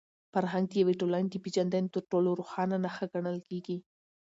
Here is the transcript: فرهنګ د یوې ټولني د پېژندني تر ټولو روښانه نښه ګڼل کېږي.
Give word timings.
فرهنګ 0.33 0.65
د 0.69 0.73
یوې 0.81 0.93
ټولني 1.01 1.27
د 1.31 1.35
پېژندني 1.43 1.87
تر 1.95 2.03
ټولو 2.11 2.29
روښانه 2.39 2.77
نښه 2.83 3.05
ګڼل 3.13 3.37
کېږي. 3.49 3.77